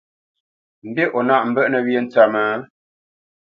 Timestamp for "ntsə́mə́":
2.05-2.47